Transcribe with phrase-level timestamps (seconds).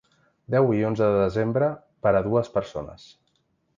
[0.53, 1.67] Deu i onze de desembre,
[2.07, 3.05] per a dues persones.